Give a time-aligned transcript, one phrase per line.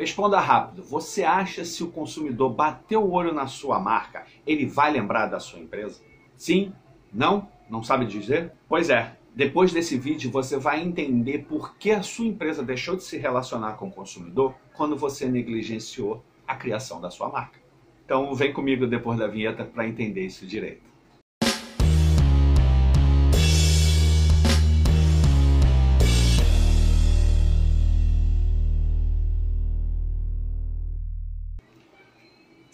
[0.00, 0.82] Responda rápido.
[0.84, 5.38] Você acha se o consumidor bateu o olho na sua marca, ele vai lembrar da
[5.38, 6.00] sua empresa?
[6.34, 6.72] Sim?
[7.12, 7.46] Não?
[7.68, 8.50] Não sabe dizer?
[8.66, 9.14] Pois é.
[9.34, 13.74] Depois desse vídeo você vai entender por que a sua empresa deixou de se relacionar
[13.74, 17.60] com o consumidor quando você negligenciou a criação da sua marca.
[18.02, 20.89] Então vem comigo depois da vinheta para entender isso direito.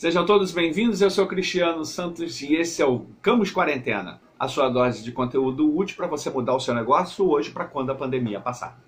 [0.06, 4.68] Sejam todos bem-vindos, eu sou Cristiano Santos e esse é o Camus Quarentena, a sua
[4.68, 8.38] dose de conteúdo útil para você mudar o seu negócio hoje para quando a pandemia
[8.38, 8.78] passar.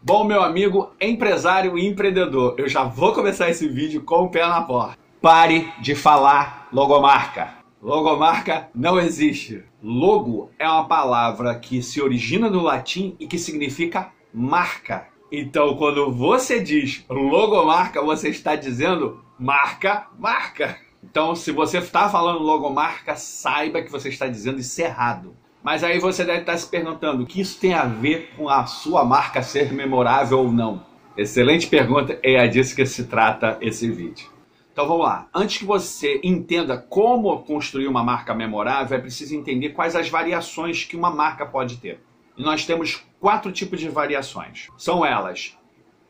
[0.00, 4.46] Bom, meu amigo empresário e empreendedor, eu já vou começar esse vídeo com o pé
[4.46, 4.96] na porta.
[5.20, 7.54] Pare de falar logomarca.
[7.82, 9.64] Logomarca não existe.
[9.82, 15.08] Logo é uma palavra que se origina do latim e que significa marca.
[15.32, 20.78] Então, quando você diz logomarca, você está dizendo marca, marca.
[21.02, 25.36] Então, se você está falando logomarca, saiba que você está dizendo isso errado.
[25.62, 28.66] Mas aí você deve estar se perguntando o que isso tem a ver com a
[28.66, 30.84] sua marca ser memorável ou não.
[31.16, 34.28] Excelente pergunta, é a disso que se trata esse vídeo.
[34.72, 35.28] Então vamos lá.
[35.32, 40.84] Antes que você entenda como construir uma marca memorável, é preciso entender quais as variações
[40.84, 42.00] que uma marca pode ter.
[42.36, 44.68] E nós temos quatro tipos de variações.
[44.76, 45.56] São elas: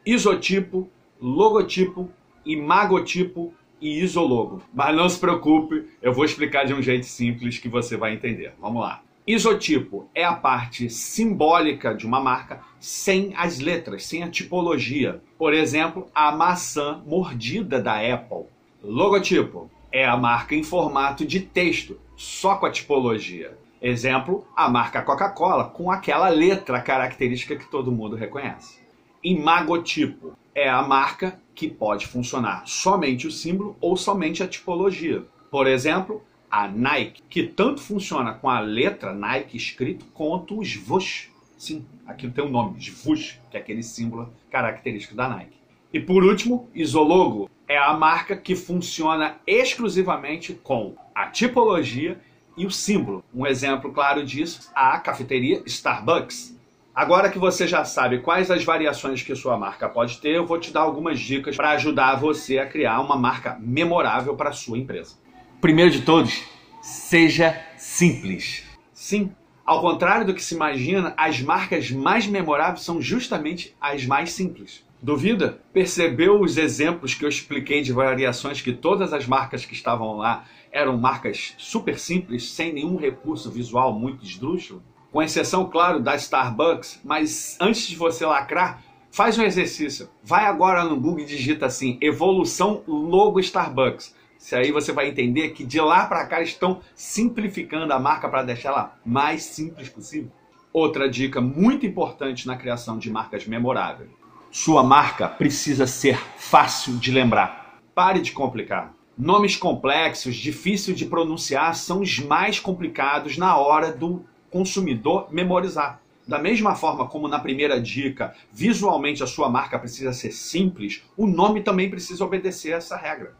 [0.05, 0.89] isotipo,
[1.21, 2.11] logotipo,
[2.45, 4.63] imagotipo e isologo.
[4.73, 8.55] Mas não se preocupe, eu vou explicar de um jeito simples que você vai entender.
[8.61, 9.03] Vamos lá.
[9.27, 15.23] Isotipo é a parte simbólica de uma marca sem as letras, sem a tipologia.
[15.39, 18.45] Por exemplo, a maçã mordida da Apple.
[18.83, 23.57] Logotipo é a marca em formato de texto, só com a tipologia.
[23.87, 28.79] Exemplo, a marca Coca-Cola, com aquela letra característica que todo mundo reconhece.
[29.23, 35.23] Imagotipo é a marca que pode funcionar somente o símbolo ou somente a tipologia.
[35.51, 41.29] Por exemplo, a Nike, que tanto funciona com a letra Nike escrito quanto os Vush.
[41.59, 45.59] Sim, aquilo tem um nome, Vush, que é aquele símbolo característico da Nike.
[45.93, 52.19] E por último, Isologo é a marca que funciona exclusivamente com a tipologia
[52.57, 53.25] e o símbolo.
[53.35, 56.55] Um exemplo claro disso, a cafeteria Starbucks.
[56.95, 60.61] Agora que você já sabe quais as variações que sua marca pode ter, eu vou
[60.61, 65.17] te dar algumas dicas para ajudar você a criar uma marca memorável para sua empresa.
[65.61, 66.45] Primeiro de todos,
[66.81, 68.65] seja simples.
[68.93, 69.33] Sim,
[69.67, 74.85] ao contrário do que se imagina, as marcas mais memoráveis são justamente as mais simples.
[75.05, 75.61] Duvida?
[75.73, 80.47] Percebeu os exemplos que eu expliquei de variações que todas as marcas que estavam lá
[80.73, 84.83] eram marcas super simples, sem nenhum recurso visual muito esdrúxulo?
[85.15, 88.83] com exceção, claro, da Starbucks, mas antes de você lacrar,
[89.13, 90.09] faz um exercício.
[90.25, 94.13] Vai agora no Google e digita assim: evolução logo Starbucks.
[94.37, 98.43] Se aí você vai entender que de lá para cá estão simplificando a marca para
[98.43, 100.33] deixá-la mais simples possível.
[100.73, 104.11] Outra dica muito importante na criação de marcas memoráveis:
[104.55, 107.81] sua marca precisa ser fácil de lembrar.
[107.93, 108.95] Pare de complicar.
[109.19, 116.01] Nomes complexos, difíceis de pronunciar, são os mais complicados na hora do consumidor memorizar.
[116.25, 121.27] Da mesma forma como na primeira dica, visualmente a sua marca precisa ser simples, o
[121.27, 123.35] nome também precisa obedecer a essa regra.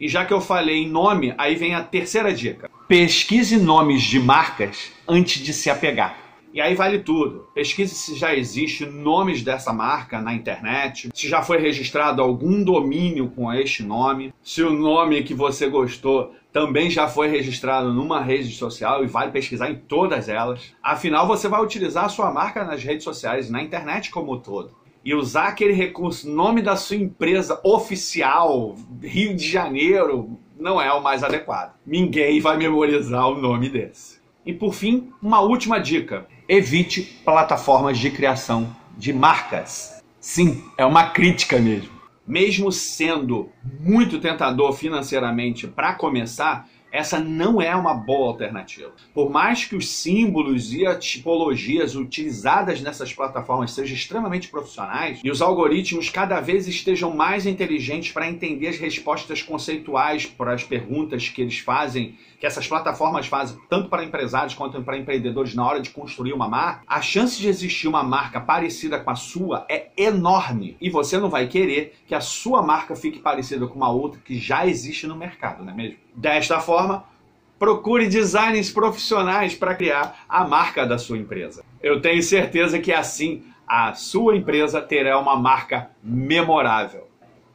[0.00, 2.68] E já que eu falei em nome, aí vem a terceira dica.
[2.88, 6.25] Pesquise nomes de marcas antes de se apegar.
[6.56, 7.50] E aí vale tudo.
[7.52, 13.28] Pesquise se já existe nomes dessa marca na internet, se já foi registrado algum domínio
[13.28, 18.54] com este nome, se o nome que você gostou também já foi registrado numa rede
[18.54, 20.72] social e vale pesquisar em todas elas.
[20.82, 24.70] Afinal, você vai utilizar a sua marca nas redes sociais, na internet como um todo.
[25.04, 31.02] E usar aquele recurso, nome da sua empresa oficial, Rio de Janeiro, não é o
[31.02, 31.74] mais adequado.
[31.86, 34.24] Ninguém vai memorizar o nome desse.
[34.46, 40.02] E por fim, uma última dica: evite plataformas de criação de marcas.
[40.20, 41.96] Sim, é uma crítica mesmo
[42.26, 43.50] mesmo sendo
[43.80, 48.92] muito tentador financeiramente para começar, essa não é uma boa alternativa.
[49.12, 55.30] Por mais que os símbolos e as tipologias utilizadas nessas plataformas sejam extremamente profissionais e
[55.30, 61.28] os algoritmos cada vez estejam mais inteligentes para entender as respostas conceituais para as perguntas
[61.28, 65.80] que eles fazem, que essas plataformas fazem, tanto para empresários quanto para empreendedores na hora
[65.80, 69.90] de construir uma marca, a chance de existir uma marca parecida com a sua é
[69.96, 70.76] enorme.
[70.80, 74.38] E você não vai querer que a sua marca fique parecida com uma outra que
[74.38, 76.05] já existe no mercado, não é mesmo?
[76.16, 77.04] Desta forma,
[77.58, 81.62] procure designers profissionais para criar a marca da sua empresa.
[81.82, 87.06] Eu tenho certeza que assim a sua empresa terá uma marca memorável.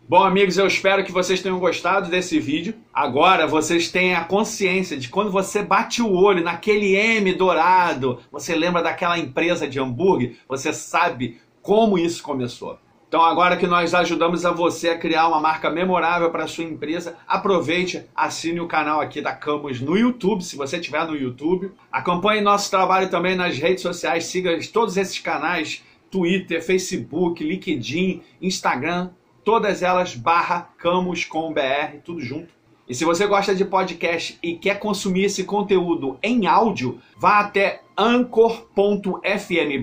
[0.07, 2.75] Bom, amigos, eu espero que vocês tenham gostado desse vídeo.
[2.93, 8.53] Agora vocês têm a consciência de quando você bate o olho naquele M dourado, você
[8.53, 12.77] lembra daquela empresa de hambúrguer, você sabe como isso começou.
[13.11, 16.63] Então, agora que nós ajudamos a você a criar uma marca memorável para a sua
[16.63, 21.73] empresa, aproveite, assine o canal aqui da Camus no YouTube, se você estiver no YouTube.
[21.91, 29.09] Acompanhe nosso trabalho também nas redes sociais, siga todos esses canais: Twitter, Facebook, LinkedIn, Instagram
[29.43, 32.53] todas elas barra Camus com BR, tudo junto.
[32.87, 37.81] E se você gosta de podcast e quer consumir esse conteúdo em áudio, vá até
[37.97, 39.19] anchor.fm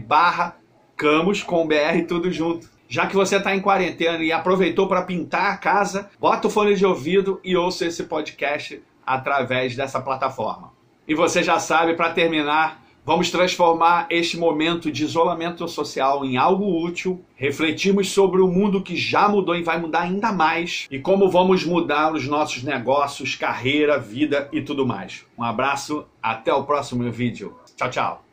[0.07, 0.57] barra
[0.97, 2.78] Camus com BR, tudo junto.
[2.89, 6.75] Já que você está em quarentena e aproveitou para pintar a casa, bota o fone
[6.75, 10.73] de ouvido e ouça esse podcast através dessa plataforma.
[11.07, 16.85] E você já sabe, para terminar, Vamos transformar este momento de isolamento social em algo
[16.85, 17.25] útil.
[17.37, 21.65] Refletimos sobre o mundo que já mudou e vai mudar ainda mais e como vamos
[21.65, 25.25] mudar os nossos negócios, carreira, vida e tudo mais.
[25.39, 27.57] Um abraço, até o próximo vídeo.
[27.77, 28.25] Tchau, tchau.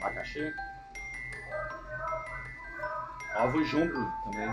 [0.00, 0.71] Abacaxi.
[3.36, 4.48] Ovo jumbo também.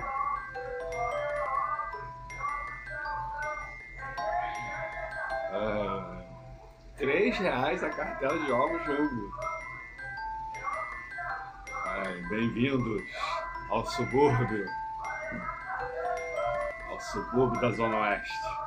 [5.51, 6.19] Uh...
[6.97, 9.31] 3 reais a cartela de ovos jumbo.
[12.29, 13.03] Bem-vindos
[13.69, 14.65] ao subúrbio.
[16.89, 18.58] Ao subúrbio da Zona Oeste.